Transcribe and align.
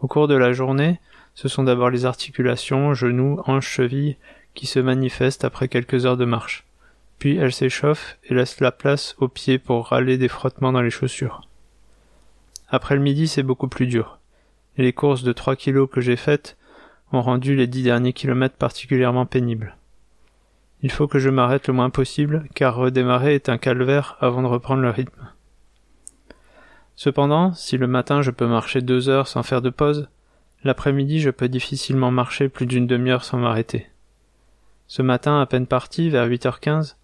Au 0.00 0.08
cours 0.08 0.28
de 0.28 0.34
la 0.34 0.52
journée, 0.52 1.00
ce 1.34 1.48
sont 1.48 1.64
d'abord 1.64 1.90
les 1.90 2.04
articulations, 2.04 2.94
genoux, 2.94 3.40
hanches, 3.46 3.68
chevilles 3.68 4.16
qui 4.54 4.66
se 4.66 4.78
manifestent 4.78 5.44
après 5.44 5.68
quelques 5.68 6.06
heures 6.06 6.16
de 6.16 6.24
marche. 6.24 6.64
Puis 7.18 7.36
elles 7.36 7.52
s'échauffent 7.52 8.18
et 8.24 8.34
laissent 8.34 8.60
la 8.60 8.72
place 8.72 9.14
aux 9.18 9.28
pieds 9.28 9.58
pour 9.58 9.88
râler 9.88 10.18
des 10.18 10.28
frottements 10.28 10.72
dans 10.72 10.82
les 10.82 10.90
chaussures. 10.90 11.48
Après 12.68 12.96
le 12.96 13.02
midi, 13.02 13.28
c'est 13.28 13.42
beaucoup 13.42 13.68
plus 13.68 13.86
dur. 13.86 14.18
Les 14.76 14.92
courses 14.92 15.22
de 15.22 15.32
trois 15.32 15.56
kilos 15.56 15.88
que 15.90 16.00
j'ai 16.00 16.16
faites 16.16 16.56
ont 17.12 17.22
rendu 17.22 17.54
les 17.54 17.66
dix 17.66 17.82
derniers 17.82 18.12
kilomètres 18.12 18.56
particulièrement 18.56 19.24
pénibles. 19.24 19.76
Il 20.82 20.92
faut 20.92 21.06
que 21.06 21.18
je 21.18 21.30
m'arrête 21.30 21.68
le 21.68 21.74
moins 21.74 21.90
possible, 21.90 22.46
car 22.54 22.76
redémarrer 22.76 23.34
est 23.34 23.48
un 23.48 23.58
calvaire 23.58 24.16
avant 24.20 24.42
de 24.42 24.46
reprendre 24.46 24.82
le 24.82 24.90
rythme. 24.90 25.30
Cependant, 26.96 27.52
si 27.52 27.76
le 27.76 27.86
matin 27.86 28.22
je 28.22 28.30
peux 28.30 28.46
marcher 28.46 28.80
deux 28.80 29.08
heures 29.08 29.28
sans 29.28 29.42
faire 29.42 29.62
de 29.62 29.70
pause, 29.70 30.08
l'après-midi 30.64 31.20
je 31.20 31.30
peux 31.30 31.48
difficilement 31.48 32.10
marcher 32.10 32.48
plus 32.48 32.66
d'une 32.66 32.86
demi-heure 32.86 33.24
sans 33.24 33.38
m'arrêter. 33.38 33.86
Ce 34.86 35.02
matin, 35.02 35.40
à 35.40 35.46
peine 35.46 35.66
parti, 35.66 36.10
vers 36.10 36.28
8h15, 36.28 36.96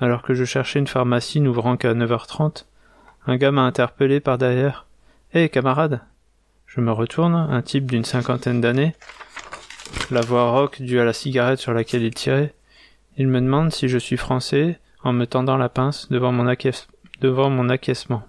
alors 0.00 0.22
que 0.22 0.34
je 0.34 0.44
cherchais 0.44 0.78
une 0.78 0.86
pharmacie 0.86 1.40
n'ouvrant 1.40 1.76
qu'à 1.76 1.94
9h30, 1.94 2.66
un 3.26 3.36
gars 3.36 3.50
m'a 3.50 3.62
interpellé 3.62 4.20
par 4.20 4.38
derrière. 4.38 4.86
Hé, 5.34 5.48
camarade! 5.48 6.00
Je 6.66 6.80
me 6.80 6.92
retourne, 6.92 7.34
un 7.34 7.62
type 7.62 7.90
d'une 7.90 8.04
cinquantaine 8.04 8.60
d'années, 8.60 8.94
la 10.10 10.20
voix 10.20 10.50
rauque 10.50 10.82
due 10.82 11.00
à 11.00 11.04
la 11.04 11.12
cigarette 11.12 11.58
sur 11.58 11.72
laquelle 11.72 12.02
il 12.02 12.14
tirait, 12.14 12.54
il 13.16 13.28
me 13.28 13.40
demande 13.40 13.72
si 13.72 13.88
je 13.88 13.98
suis 13.98 14.16
français 14.16 14.78
en 15.02 15.12
me 15.12 15.26
tendant 15.26 15.56
la 15.56 15.68
pince 15.68 16.08
devant 16.10 16.32
mon, 16.32 16.52
devant 17.20 17.50
mon 17.50 17.68
acquiescement. 17.68 18.22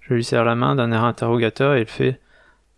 Je 0.00 0.14
lui 0.14 0.24
serre 0.24 0.44
la 0.44 0.54
main 0.54 0.74
d'un 0.74 0.92
air 0.92 1.04
interrogateur 1.04 1.74
et 1.74 1.82
il 1.82 1.86
fait 1.86 2.20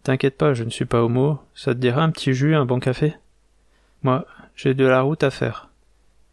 T'inquiète 0.02 0.38
pas, 0.38 0.54
je 0.54 0.64
ne 0.64 0.70
suis 0.70 0.86
pas 0.86 1.02
homo, 1.02 1.40
ça 1.54 1.74
te 1.74 1.78
dirait 1.78 2.00
un 2.00 2.10
petit 2.10 2.32
jus, 2.32 2.54
un 2.54 2.64
bon 2.64 2.80
café? 2.80 3.14
Moi, 4.02 4.24
j'ai 4.56 4.72
de 4.72 4.86
la 4.86 5.02
route 5.02 5.22
à 5.22 5.30
faire. 5.30 5.68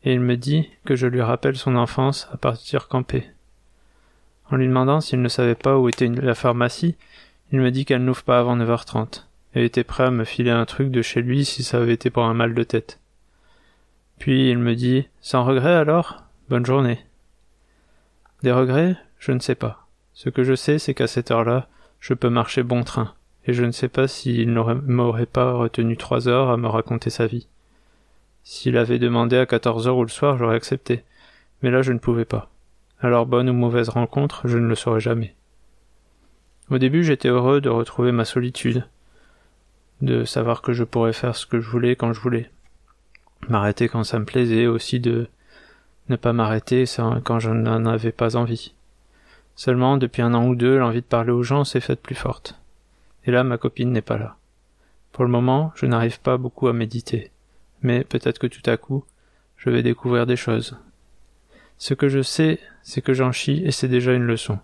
Et 0.04 0.14
il 0.14 0.22
me 0.22 0.38
dit 0.38 0.70
que 0.86 0.96
je 0.96 1.08
lui 1.08 1.22
rappelle 1.22 1.58
son 1.58 1.76
enfance 1.76 2.30
à 2.32 2.38
partir 2.38 2.88
camper. 2.88 3.28
En 4.50 4.56
lui 4.56 4.68
demandant 4.68 5.02
s'il 5.02 5.22
ne 5.22 5.28
savait 5.28 5.56
pas 5.56 5.78
où 5.78 5.90
était 5.90 6.08
la 6.08 6.36
pharmacie, 6.36 6.96
il 7.52 7.60
me 7.60 7.72
dit 7.72 7.84
qu'elle 7.84 8.06
n'ouvre 8.06 8.24
pas 8.24 8.40
avant 8.40 8.56
9h30, 8.56 9.26
et 9.56 9.66
était 9.66 9.84
prêt 9.84 10.06
à 10.06 10.12
me 10.12 10.24
filer 10.24 10.52
un 10.52 10.66
truc 10.66 10.90
de 10.90 11.02
chez 11.02 11.22
lui 11.22 11.44
si 11.44 11.64
ça 11.64 11.78
avait 11.78 11.94
été 11.94 12.10
pour 12.10 12.24
un 12.24 12.34
mal 12.34 12.54
de 12.54 12.64
tête. 12.64 13.00
Puis 14.20 14.50
il 14.50 14.58
me 14.58 14.76
dit 14.76 15.08
Sans 15.22 15.44
regret 15.44 15.74
alors 15.74 16.24
Bonne 16.50 16.66
journée. 16.66 17.00
Des 18.44 18.52
regrets 18.52 18.96
Je 19.20 19.32
ne 19.32 19.40
sais 19.40 19.56
pas. 19.56 19.88
Ce 20.14 20.30
que 20.30 20.44
je 20.44 20.56
sais, 20.56 20.80
c'est 20.80 20.94
qu'à 20.94 21.08
cette 21.08 21.32
heure-là, 21.32 21.68
je 22.00 22.14
peux 22.14 22.30
marcher 22.30 22.64
bon 22.64 22.84
train, 22.84 23.14
et 23.46 23.54
je 23.54 23.64
ne 23.64 23.72
sais 23.72 23.90
pas 23.90 24.08
s'il 24.08 24.52
n'aurait 24.52 24.76
m'aurait 24.76 25.26
pas 25.26 25.54
retenu 25.54 25.98
trois 25.98 26.28
heures 26.28 26.50
à 26.50 26.58
me 26.58 26.68
raconter 26.68 27.10
sa 27.10 27.28
vie. 27.28 27.48
S'il 28.44 28.78
avait 28.78 29.00
demandé 29.00 29.38
à 29.38 29.46
quatorze 29.46 29.88
heures 29.88 29.98
ou 29.98 30.04
le 30.04 30.10
soir, 30.10 30.38
j'aurais 30.38 30.56
accepté. 30.56 31.04
Mais 31.62 31.70
là, 31.70 31.82
je 31.82 31.92
ne 31.92 32.00
pouvais 32.00 32.26
pas. 32.26 32.50
Alors 33.00 33.26
bonne 33.26 33.50
ou 33.50 33.54
mauvaise 33.54 33.90
rencontre, 33.90 34.48
je 34.48 34.58
ne 34.58 34.68
le 34.68 34.76
saurais 34.76 35.00
jamais. 35.00 35.36
Au 36.70 36.78
début, 36.78 37.04
j'étais 37.04 37.30
heureux 37.30 37.62
de 37.62 37.70
retrouver 37.70 38.12
ma 38.12 38.26
solitude, 38.26 38.88
de 40.02 40.24
savoir 40.24 40.62
que 40.62 40.74
je 40.74 40.84
pourrais 40.84 41.14
faire 41.14 41.36
ce 41.36 41.46
que 41.46 41.60
je 41.60 41.70
voulais 41.70 41.96
quand 41.96 42.14
je 42.14 42.20
voulais 42.20 42.50
m'arrêter 43.48 43.88
quand 43.88 44.04
ça 44.04 44.20
me 44.20 44.26
plaisait, 44.26 44.68
aussi 44.68 45.00
de 45.00 45.28
ne 46.10 46.16
pas 46.16 46.34
m'arrêter 46.34 46.86
quand 47.24 47.40
je 47.40 47.50
n'en 47.50 47.86
avais 47.86 48.12
pas 48.12 48.36
envie. 48.36 48.74
Seulement, 49.56 49.98
depuis 49.98 50.22
un 50.22 50.34
an 50.34 50.48
ou 50.48 50.56
deux, 50.56 50.78
l'envie 50.78 51.02
de 51.02 51.06
parler 51.06 51.32
aux 51.32 51.44
gens 51.44 51.64
s'est 51.64 51.80
faite 51.80 52.02
plus 52.02 52.16
forte. 52.16 52.60
Et 53.26 53.32
là, 53.32 53.44
ma 53.44 53.58
copine 53.58 53.92
n'est 53.92 54.02
pas 54.02 54.18
là. 54.18 54.38
Pour 55.12 55.26
le 55.26 55.32
moment, 55.32 55.72
je 55.76 55.86
n'arrive 55.86 56.20
pas 56.20 56.38
beaucoup 56.38 56.68
à 56.68 56.74
méditer. 56.74 57.32
Mais 57.82 58.04
peut-être 58.04 58.40
que 58.40 58.48
tout 58.48 58.68
à 58.70 58.78
coup, 58.78 59.04
je 59.58 59.70
vais 59.70 59.84
découvrir 59.84 60.26
des 60.26 60.36
choses. 60.36 60.78
Ce 61.78 61.94
que 61.94 62.08
je 62.08 62.22
sais, 62.22 62.60
c'est 62.84 63.02
que 63.02 63.14
j'en 63.14 63.32
chie 63.32 63.64
et 63.66 63.72
c'est 63.72 63.88
déjà 63.88 64.14
une 64.14 64.24
leçon. 64.24 64.60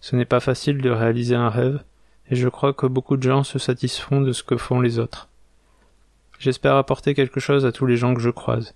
Ce 0.00 0.16
n'est 0.16 0.24
pas 0.24 0.40
facile 0.40 0.82
de 0.82 0.90
réaliser 0.90 1.36
un 1.36 1.48
rêve, 1.48 1.82
et 2.28 2.36
je 2.36 2.48
crois 2.48 2.72
que 2.72 2.86
beaucoup 2.86 3.16
de 3.16 3.22
gens 3.22 3.44
se 3.44 3.58
satisfont 3.58 4.20
de 4.20 4.32
ce 4.32 4.42
que 4.42 4.56
font 4.56 4.80
les 4.80 4.98
autres. 4.98 5.28
J'espère 6.42 6.74
apporter 6.74 7.14
quelque 7.14 7.38
chose 7.38 7.64
à 7.64 7.70
tous 7.70 7.86
les 7.86 7.96
gens 7.96 8.14
que 8.14 8.20
je 8.20 8.28
croise, 8.28 8.74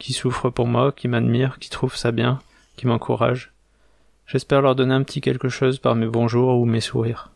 qui 0.00 0.12
souffrent 0.12 0.50
pour 0.50 0.66
moi, 0.66 0.90
qui 0.90 1.06
m'admirent, 1.06 1.60
qui 1.60 1.70
trouvent 1.70 1.94
ça 1.94 2.10
bien, 2.10 2.40
qui 2.74 2.88
m'encouragent. 2.88 3.52
J'espère 4.26 4.62
leur 4.62 4.74
donner 4.74 4.94
un 4.94 5.04
petit 5.04 5.20
quelque 5.20 5.48
chose 5.48 5.78
par 5.78 5.94
mes 5.94 6.08
bonjours 6.08 6.58
ou 6.58 6.64
mes 6.64 6.80
sourires. 6.80 7.30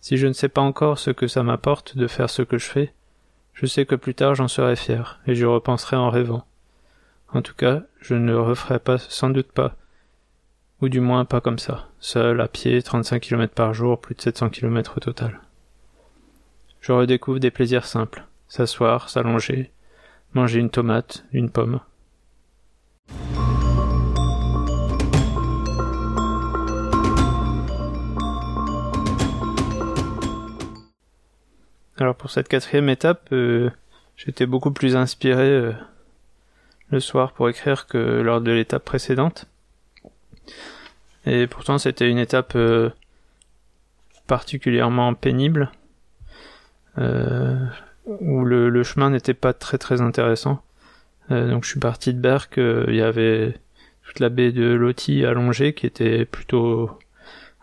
Si 0.00 0.16
je 0.16 0.26
ne 0.26 0.32
sais 0.32 0.48
pas 0.48 0.62
encore 0.62 0.98
ce 0.98 1.12
que 1.12 1.28
ça 1.28 1.44
m'apporte 1.44 1.96
de 1.96 2.08
faire 2.08 2.28
ce 2.28 2.42
que 2.42 2.58
je 2.58 2.66
fais, 2.66 2.92
je 3.54 3.66
sais 3.66 3.86
que 3.86 3.94
plus 3.94 4.16
tard 4.16 4.34
j'en 4.34 4.48
serai 4.48 4.74
fier, 4.74 5.20
et 5.28 5.36
je 5.36 5.46
repenserai 5.46 5.94
en 5.94 6.10
rêvant. 6.10 6.44
En 7.32 7.42
tout 7.42 7.54
cas, 7.54 7.82
je 8.00 8.16
ne 8.16 8.32
le 8.32 8.40
referai 8.40 8.80
pas, 8.80 8.98
sans 8.98 9.30
doute 9.30 9.52
pas, 9.52 9.76
ou 10.82 10.88
du 10.88 10.98
moins 10.98 11.24
pas 11.24 11.40
comme 11.40 11.60
ça, 11.60 11.86
seul, 12.00 12.40
à 12.40 12.48
pied, 12.48 12.82
35 12.82 13.22
km 13.22 13.54
par 13.54 13.74
jour, 13.74 14.00
plus 14.00 14.16
de 14.16 14.22
700 14.22 14.50
km 14.50 14.94
au 14.96 15.00
total. 15.00 15.40
Je 16.80 16.90
redécouvre 16.90 17.38
des 17.38 17.52
plaisirs 17.52 17.86
simples, 17.86 18.26
s'asseoir, 18.48 19.08
s'allonger, 19.08 19.72
manger 20.34 20.60
une 20.60 20.70
tomate, 20.70 21.24
une 21.32 21.50
pomme. 21.50 21.80
Alors 31.98 32.14
pour 32.14 32.30
cette 32.30 32.48
quatrième 32.48 32.90
étape, 32.90 33.28
euh, 33.32 33.70
j'étais 34.16 34.44
beaucoup 34.44 34.70
plus 34.70 34.96
inspiré 34.96 35.48
euh, 35.48 35.72
le 36.90 37.00
soir 37.00 37.32
pour 37.32 37.48
écrire 37.48 37.86
que 37.86 37.96
lors 37.96 38.42
de 38.42 38.50
l'étape 38.50 38.84
précédente. 38.84 39.46
Et 41.24 41.46
pourtant 41.46 41.78
c'était 41.78 42.10
une 42.10 42.18
étape 42.18 42.54
euh, 42.54 42.90
particulièrement 44.26 45.14
pénible 45.14 45.70
où 48.06 48.44
le, 48.44 48.82
chemin 48.82 49.10
n'était 49.10 49.34
pas 49.34 49.52
très 49.52 49.78
très 49.78 50.00
intéressant. 50.00 50.62
Euh, 51.30 51.50
donc 51.50 51.64
je 51.64 51.70
suis 51.70 51.80
parti 51.80 52.14
de 52.14 52.20
Berck, 52.20 52.58
euh, 52.58 52.84
il 52.88 52.94
y 52.94 53.02
avait 53.02 53.54
toute 54.04 54.20
la 54.20 54.28
baie 54.28 54.52
de 54.52 54.64
Loti 54.64 55.24
allongée 55.24 55.74
qui 55.74 55.86
était 55.86 56.24
plutôt 56.24 56.90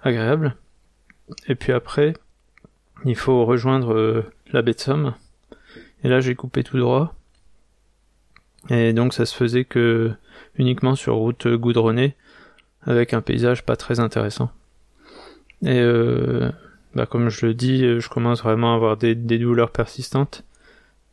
agréable. 0.04 0.56
Et 1.48 1.56
puis 1.56 1.72
après, 1.72 2.14
il 3.06 3.16
faut 3.16 3.46
rejoindre 3.46 3.94
euh, 3.94 4.26
la 4.52 4.62
baie 4.62 4.74
de 4.74 4.80
Somme. 4.80 5.16
Et 6.04 6.09
là 6.09 6.20
j'ai 6.20 6.36
coupé 6.36 6.64
tout 6.64 6.78
droit. 6.78 7.16
Et 8.69 8.94
donc 8.94 9.13
ça 9.13 9.25
se 9.25 9.36
faisait 9.36 9.66
que 9.66 10.12
uniquement 10.56 10.96
sur 10.96 11.16
route 11.16 11.48
goudronnée, 11.48 12.16
avec 12.84 13.13
un 13.13 13.22
paysage 13.22 13.63
pas 13.63 13.78
très 13.78 14.00
intéressant. 14.00 14.51
Et 15.66 15.81
bah, 16.95 17.06
comme 17.06 17.30
je 17.30 17.45
le 17.45 17.54
dis, 17.54 18.00
je 18.00 18.10
commence 18.10 18.44
vraiment 18.44 18.74
à 18.74 18.75
avoir 18.75 18.98
des, 18.98 19.16
douleurs 19.16 19.72
persistantes. 19.72 20.44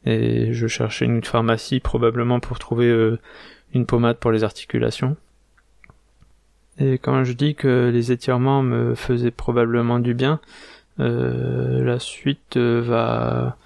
Et 0.05 0.53
je 0.53 0.67
cherchais 0.67 1.05
une 1.05 1.23
pharmacie 1.23 1.81
probablement 1.81 2.41
pour 2.41 2.59
trouver 2.59 2.88
euh, 2.88 3.19
une 3.75 3.87
pommade 3.87 4.17
pour 4.17 4.32
les 4.32 4.44
articulations. 4.44 5.17
Et 6.79 6.94
quand 6.94 7.25
je 7.25 7.32
dis 7.32 7.55
que 7.55 7.91
les 7.93 8.11
étirements 8.12 8.62
me 8.62 8.94
faisaient 8.94 9.31
probablement 9.31 9.99
du 9.99 10.15
bien, 10.15 10.41
euh, 11.00 11.85
la 11.85 11.99
suite 11.99 12.56
euh, 12.56 12.81
va 12.81 13.56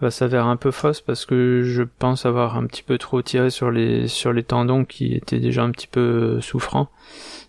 va 0.00 0.10
s'avérer 0.10 0.46
un 0.46 0.56
peu 0.56 0.70
fausse 0.70 1.00
parce 1.00 1.24
que 1.24 1.62
je 1.64 1.82
pense 1.82 2.26
avoir 2.26 2.58
un 2.58 2.66
petit 2.66 2.82
peu 2.82 2.98
trop 2.98 3.22
tiré 3.22 3.50
sur 3.50 3.70
les 3.70 4.08
sur 4.08 4.32
les 4.32 4.42
tendons 4.42 4.84
qui 4.84 5.14
étaient 5.14 5.40
déjà 5.40 5.62
un 5.62 5.70
petit 5.70 5.86
peu 5.86 6.40
souffrants 6.42 6.90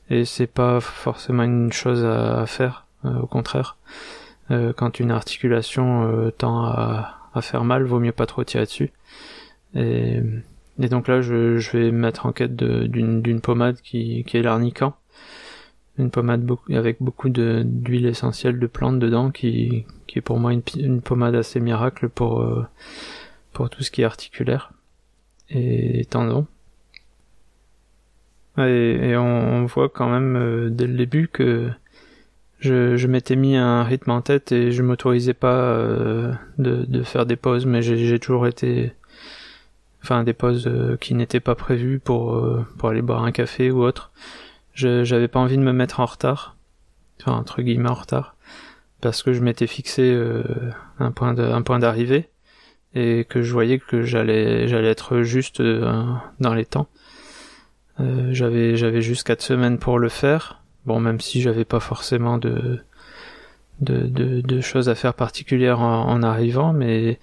et 0.09 0.23
c'est 0.23 0.47
pas 0.47 0.79
forcément 0.79 1.43
une 1.43 1.73
chose 1.73 2.05
à 2.05 2.45
faire 2.45 2.86
euh, 2.86 2.86
au 3.21 3.27
contraire, 3.27 3.77
euh, 4.51 4.73
quand 4.73 4.99
une 4.99 5.11
articulation 5.11 6.03
euh, 6.03 6.31
tend 6.31 6.63
à, 6.65 7.13
faire 7.41 7.63
mal, 7.63 7.83
vaut 7.83 7.99
mieux 7.99 8.11
pas 8.11 8.25
trop 8.25 8.43
tirer 8.43 8.65
dessus. 8.65 8.91
Et 9.75 10.89
donc 10.89 11.07
là, 11.07 11.21
je, 11.21 11.71
vais 11.71 11.91
me 11.91 11.99
mettre 11.99 12.25
en 12.25 12.31
quête 12.31 12.55
d'une 12.55 13.41
pommade 13.41 13.79
qui, 13.81 14.25
est 14.33 14.41
l'arnican. 14.41 14.95
Une 15.99 16.11
pommade 16.11 16.49
avec 16.69 16.97
beaucoup 16.99 17.29
d'huile 17.29 18.05
essentielle 18.05 18.59
de 18.59 18.67
plantes 18.67 18.99
dedans, 18.99 19.31
qui, 19.31 19.85
est 20.15 20.21
pour 20.21 20.39
moi 20.39 20.53
une, 20.53 21.01
pommade 21.01 21.35
assez 21.35 21.59
miracle 21.59 22.09
pour, 22.09 22.41
euh, 22.41 22.65
tout 23.53 23.83
ce 23.83 23.91
qui 23.91 24.01
est 24.01 24.05
articulaire 24.05 24.71
et 25.49 26.05
tendon. 26.05 26.47
Et, 28.57 29.15
on, 29.15 29.65
voit 29.65 29.89
quand 29.89 30.09
même 30.09 30.35
euh, 30.35 30.69
dès 30.69 30.87
le 30.87 30.95
début 30.95 31.27
que 31.27 31.69
je, 32.59 32.97
je 32.97 33.07
m'étais 33.07 33.35
mis 33.35 33.55
un 33.55 33.83
rythme 33.83 34.11
en 34.11 34.21
tête 34.21 34.51
et 34.51 34.71
je 34.71 34.81
m'autorisais 34.81 35.33
pas 35.33 35.55
euh, 35.55 36.33
de, 36.57 36.85
de, 36.85 37.03
faire 37.03 37.25
des 37.25 37.35
pauses, 37.35 37.65
mais 37.65 37.81
j'ai 37.81 38.19
toujours 38.19 38.47
été, 38.47 38.93
enfin 40.03 40.23
des 40.23 40.33
pauses 40.33 40.67
euh, 40.67 40.97
qui 40.97 41.13
n'étaient 41.13 41.39
pas 41.39 41.55
prévues 41.55 41.99
pour 41.99 42.35
euh, 42.35 42.65
pour 42.77 42.89
aller 42.89 43.01
boire 43.03 43.23
un 43.23 43.31
café 43.31 43.69
ou 43.69 43.83
autre. 43.83 44.11
Je 44.73 45.03
j'avais 45.03 45.27
pas 45.27 45.39
envie 45.39 45.57
de 45.57 45.63
me 45.63 45.73
mettre 45.73 45.99
en 45.99 46.05
retard, 46.05 46.55
enfin 47.21 47.33
entre 47.33 47.61
guillemets 47.61 47.89
en 47.89 47.95
retard, 47.95 48.35
parce 49.01 49.21
que 49.23 49.33
je 49.33 49.41
m'étais 49.41 49.67
fixé 49.67 50.19
un 50.99 51.11
point 51.11 51.33
de, 51.33 51.43
un 51.43 51.61
point 51.61 51.79
d'arrivée 51.79 52.29
et 52.95 53.25
que 53.25 53.41
je 53.41 53.53
voyais 53.53 53.79
que 53.79 54.01
j'allais 54.03 54.67
j'allais 54.67 54.89
être 54.89 55.21
juste 55.21 55.61
dans 55.61 56.53
les 56.53 56.65
temps. 56.65 56.87
j'avais 57.99 58.77
j'avais 58.77 59.01
juste 59.01 59.25
quatre 59.27 59.41
semaines 59.41 59.77
pour 59.79 59.99
le 59.99 60.09
faire 60.09 60.61
Bon, 60.87 61.01
même 61.01 61.19
si 61.19 61.41
j'avais 61.41 61.65
pas 61.65 61.81
forcément 61.81 62.37
de, 62.37 62.81
choses 64.61 64.87
à 64.87 64.95
faire 64.95 65.13
particulières 65.13 65.81
en, 65.81 66.23
arrivant, 66.23 66.71
mais 66.71 67.19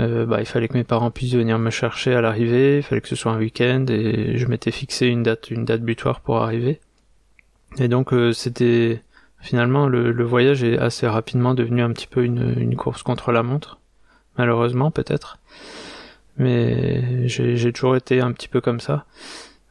euh, 0.00 0.26
bah, 0.26 0.40
il 0.40 0.46
fallait 0.46 0.66
que 0.66 0.76
mes 0.76 0.82
parents 0.82 1.12
puissent 1.12 1.34
venir 1.34 1.60
me 1.60 1.70
chercher 1.70 2.12
à 2.14 2.20
l'arrivée, 2.20 2.78
il 2.78 2.82
fallait 2.82 3.00
que 3.00 3.06
ce 3.06 3.14
soit 3.14 3.30
un 3.30 3.38
week-end, 3.38 3.86
et 3.88 4.36
je 4.36 4.46
m'étais 4.46 4.72
fixé 4.72 5.06
une 5.06 5.22
date, 5.22 5.52
une 5.52 5.64
date 5.64 5.82
butoir 5.82 6.20
pour 6.20 6.38
arriver. 6.38 6.80
Et 7.78 7.86
donc 7.86 8.12
euh, 8.12 8.32
c'était 8.32 9.00
finalement 9.40 9.86
le, 9.86 10.24
voyage 10.24 10.64
est 10.64 10.76
assez 10.76 11.06
rapidement 11.06 11.54
devenu 11.54 11.82
un 11.82 11.92
petit 11.92 12.08
peu 12.08 12.24
une 12.24 12.74
course 12.74 13.04
contre 13.04 13.30
la 13.30 13.44
montre, 13.44 13.78
malheureusement 14.38 14.90
peut-être. 14.90 15.38
Mais 16.36 17.28
j'ai 17.28 17.72
toujours 17.72 17.94
été 17.94 18.20
un 18.20 18.32
petit 18.32 18.48
peu 18.48 18.60
comme 18.60 18.80
ça. 18.80 19.06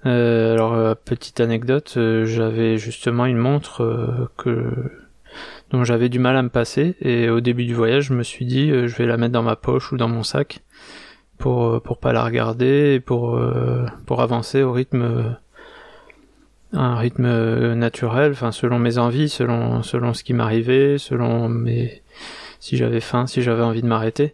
Euh, 0.05 0.53
alors 0.53 0.73
euh, 0.73 0.93
petite 0.93 1.39
anecdote, 1.39 1.95
euh, 1.97 2.25
j'avais 2.25 2.77
justement 2.77 3.25
une 3.25 3.37
montre 3.37 4.29
que 4.37 4.71
dont 5.71 5.83
j'avais 5.83 6.09
du 6.09 6.19
mal 6.19 6.37
à 6.37 6.41
me 6.41 6.49
passer 6.49 6.95
et 7.01 7.29
au 7.29 7.41
début 7.41 7.65
du 7.65 7.73
voyage 7.73 8.05
je 8.05 8.13
me 8.13 8.23
suis 8.23 8.45
dit 8.45 8.69
je 8.69 8.95
vais 8.95 9.05
la 9.05 9.17
mettre 9.17 9.33
dans 9.33 9.43
ma 9.43 9.57
poche 9.57 9.91
ou 9.91 9.97
dans 9.97 10.07
mon 10.07 10.23
sac 10.23 10.61
pour 11.37 11.81
pour 11.81 11.99
pas 11.99 12.13
la 12.13 12.23
regarder 12.23 12.93
et 12.95 12.99
pour 13.01 13.39
pour 14.05 14.21
avancer 14.21 14.63
au 14.63 14.71
rythme 14.71 15.35
un 16.71 16.95
rythme 16.95 17.73
naturel 17.73 18.31
enfin 18.31 18.53
selon 18.53 18.79
mes 18.79 18.97
envies 18.97 19.29
selon 19.29 19.83
selon 19.83 20.13
ce 20.13 20.23
qui 20.23 20.33
m'arrivait 20.33 20.97
selon 20.97 21.49
mes 21.49 22.01
si 22.59 22.77
j'avais 22.77 23.01
faim 23.01 23.27
si 23.27 23.41
j'avais 23.41 23.63
envie 23.63 23.81
de 23.81 23.87
m'arrêter 23.87 24.33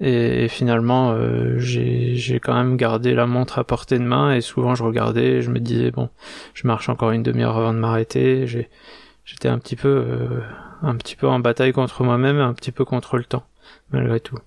et, 0.00 0.48
finalement, 0.48 1.12
euh, 1.12 1.58
j'ai 1.58 2.40
quand 2.40 2.54
même 2.54 2.76
gardé 2.76 3.14
la 3.14 3.26
montre 3.26 3.58
à 3.58 3.64
portée 3.64 3.98
de 3.98 4.04
main 4.04 4.34
et 4.34 4.40
souvent 4.42 4.74
je 4.74 4.82
regardais 4.82 5.36
et 5.36 5.42
je 5.42 5.50
me 5.50 5.58
disais 5.58 5.90
bon, 5.90 6.10
je 6.52 6.66
marche 6.66 6.88
encore 6.88 7.12
une 7.12 7.22
demi-heure 7.22 7.56
avant 7.56 7.72
de 7.72 7.78
m'arrêter. 7.78 8.46
J'étais 9.24 9.48
un 9.48 9.58
petit 9.58 9.76
peu, 9.76 9.88
euh, 9.88 10.40
un 10.82 10.96
petit 10.96 11.16
peu 11.16 11.26
en 11.26 11.38
bataille 11.38 11.72
contre 11.72 12.04
moi-même, 12.04 12.38
un 12.38 12.52
petit 12.52 12.72
peu 12.72 12.84
contre 12.84 13.16
le 13.16 13.24
temps, 13.24 13.46
malgré 13.90 14.20
tout. 14.20 14.38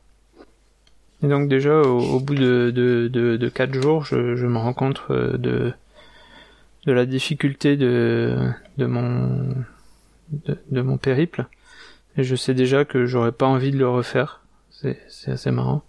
Et 1.23 1.27
donc 1.27 1.49
déjà, 1.49 1.81
au, 1.81 2.19
bout 2.19 2.35
de, 2.35 2.71
de, 2.73 3.09
de, 3.11 3.35
de, 3.35 3.49
quatre 3.49 3.73
jours, 3.73 4.05
je, 4.05 4.35
je 4.35 4.45
me 4.45 4.57
rends 4.57 4.73
compte 4.73 5.01
euh, 5.09 5.35
de, 5.37 5.73
de 6.85 6.93
la 6.93 7.05
difficulté 7.05 7.75
de, 7.75 8.51
de 8.77 8.85
mon, 8.85 9.55
de 10.31 10.81
mon 10.81 10.97
périple. 10.97 11.47
Et 12.17 12.23
je 12.23 12.35
sais 12.35 12.53
déjà 12.53 12.85
que 12.85 13.05
j'aurais 13.05 13.31
pas 13.31 13.47
envie 13.47 13.71
de 13.71 13.77
le 13.77 13.89
refaire 13.89 14.41
c'est 15.07 15.31
assez 15.31 15.51
marrant. 15.51 15.83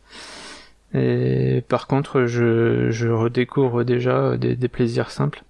Et 0.94 1.62
par 1.68 1.86
contre, 1.86 2.26
je, 2.26 2.90
je 2.90 3.08
redécouvre 3.08 3.84
déjà 3.84 4.36
des, 4.36 4.56
des 4.56 4.68
plaisirs 4.68 5.10
simples. 5.10 5.44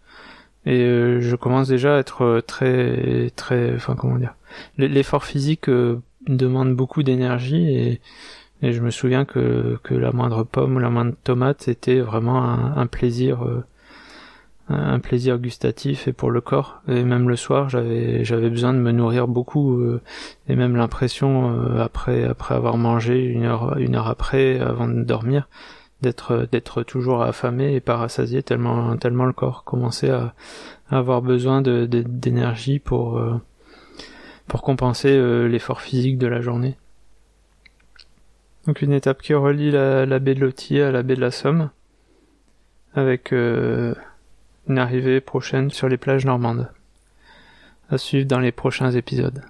Et 0.67 0.83
euh, 0.83 1.21
je 1.21 1.37
commence 1.37 1.69
déjà 1.69 1.97
à 1.97 1.99
être 1.99 2.43
très, 2.47 3.31
très, 3.35 3.75
enfin 3.75 3.95
comment 3.95 4.19
dire, 4.19 4.35
l'effort 4.77 5.25
physique 5.25 5.71
euh, 5.71 6.03
demande 6.27 6.75
beaucoup 6.75 7.03
d'énergie 7.03 7.75
et, 7.75 8.01
et 8.61 8.73
je 8.73 8.83
me 8.83 8.91
souviens 8.91 9.25
que, 9.25 9.79
que 9.83 9.95
la 9.95 10.13
moindre 10.13 10.45
pomme 10.45 10.77
ou 10.77 10.79
la 10.79 10.91
moindre 10.91 11.15
tomate 11.25 11.69
était 11.69 12.01
vraiment 12.01 12.45
un, 12.45 12.77
un 12.77 12.87
plaisir 12.87 13.43
euh, 13.43 13.65
un 14.71 15.01
plaisir 15.01 15.39
gustatif 15.39 16.07
et 16.07 16.13
pour 16.13 16.31
le 16.31 16.41
corps. 16.41 16.83
Et 16.89 17.03
même 17.03 17.29
le 17.29 17.37
soir 17.37 17.69
j'avais 17.69 18.25
j'avais 18.25 18.51
besoin 18.51 18.73
de 18.73 18.79
me 18.79 18.93
nourrir 18.93 19.27
beaucoup 19.27 19.79
euh, 19.81 20.01
et 20.49 20.57
même 20.57 20.77
l'impression 20.77 21.51
euh, 21.51 21.83
après 21.83 22.25
après 22.25 22.55
avoir 22.55 22.77
mangé 22.77 23.25
une 23.25 23.45
heure 23.45 23.77
une 23.79 23.97
heure 23.97 24.09
après 24.09 24.61
avant 24.61 24.89
de 24.89 25.03
dormir 25.03 25.49
d'être 26.03 26.49
d'être 26.51 26.83
toujours 26.83 27.23
affamé 27.23 27.75
et 27.75 27.81
pas 27.81 27.97
rassasié 27.97 28.43
tellement 28.43 28.97
tellement 28.97 29.25
le 29.27 29.33
corps 29.33 29.65
commençait 29.65 30.11
à, 30.11 30.35
avoir 30.91 31.21
besoin 31.21 31.63
de 31.63 31.87
d'énergie 31.87 32.79
pour 32.79 33.19
euh, 33.19 33.41
pour 34.47 34.63
compenser 34.63 35.17
l'effort 35.49 35.81
physique 35.81 36.19
de 36.19 36.27
la 36.27 36.41
journée. 36.41 36.77
Donc 38.67 38.83
une 38.83 38.91
étape 38.91 39.23
qui 39.23 39.33
relie 39.33 39.71
la, 39.71 40.19
baie 40.19 40.35
de 40.35 40.41
Lothier 40.41 40.83
à 40.83 40.91
la 40.91 41.05
baie 41.05 41.15
de 41.15 41.21
la 41.21 41.31
Somme 41.31 41.71
avec 42.95 43.33
une 44.69 44.79
arrivée 44.79 45.21
prochaine 45.21 45.71
sur 45.71 45.89
les 45.89 45.97
plages 45.97 46.25
normandes. 46.25 46.71
À 47.89 47.99
suivre 47.99 48.27
dans 48.27 48.41
les 48.41 48.53
prochains 48.53 48.93
épisodes. 48.93 49.43